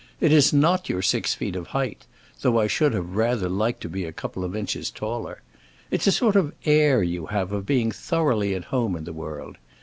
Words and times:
It 0.19 0.31
is 0.31 0.51
not 0.51 0.89
your 0.89 1.03
six 1.03 1.35
feet 1.35 1.55
of 1.55 1.67
height, 1.77 2.07
though 2.41 2.59
I 2.59 2.65
should 2.65 2.91
have 2.95 3.15
rather 3.15 3.47
liked 3.47 3.81
to 3.81 3.87
be 3.87 4.03
a 4.03 4.11
couple 4.11 4.43
of 4.43 4.55
inches 4.55 4.89
taller. 4.89 5.43
It's 5.91 6.07
a 6.07 6.11
sort 6.11 6.35
of 6.35 6.55
air 6.65 7.03
you 7.03 7.27
have 7.27 7.51
of 7.51 7.67
being 7.67 7.91
thoroughly 7.91 8.55
at 8.55 8.63
home 8.73 8.95
in 8.95 9.03
the 9.03 9.13
world. 9.13 9.57